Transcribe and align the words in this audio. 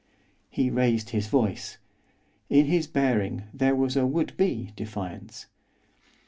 He 0.49 0.71
raised 0.71 1.11
his 1.11 1.27
voice. 1.27 1.77
In 2.49 2.65
his 2.65 2.87
bearing 2.87 3.43
there 3.53 3.75
was 3.75 3.95
a 3.95 4.03
would 4.03 4.35
be 4.35 4.73
defiance. 4.75 5.45